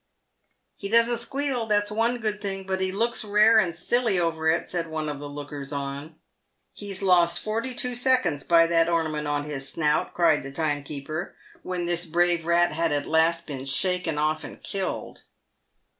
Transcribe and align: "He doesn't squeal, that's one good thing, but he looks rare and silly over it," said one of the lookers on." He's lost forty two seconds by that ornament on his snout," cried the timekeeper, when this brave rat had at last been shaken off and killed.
"He 0.81 0.89
doesn't 0.89 1.19
squeal, 1.19 1.67
that's 1.67 1.91
one 1.91 2.17
good 2.17 2.41
thing, 2.41 2.63
but 2.65 2.81
he 2.81 2.91
looks 2.91 3.23
rare 3.23 3.59
and 3.59 3.75
silly 3.75 4.19
over 4.19 4.49
it," 4.49 4.67
said 4.67 4.87
one 4.87 5.07
of 5.07 5.19
the 5.19 5.29
lookers 5.29 5.71
on." 5.71 6.15
He's 6.73 7.03
lost 7.03 7.39
forty 7.39 7.75
two 7.75 7.93
seconds 7.93 8.43
by 8.43 8.65
that 8.65 8.89
ornament 8.89 9.27
on 9.27 9.47
his 9.47 9.69
snout," 9.69 10.15
cried 10.15 10.41
the 10.41 10.51
timekeeper, 10.51 11.35
when 11.61 11.85
this 11.85 12.07
brave 12.07 12.47
rat 12.47 12.71
had 12.71 12.91
at 12.91 13.05
last 13.05 13.45
been 13.45 13.65
shaken 13.67 14.17
off 14.17 14.43
and 14.43 14.63
killed. 14.63 15.21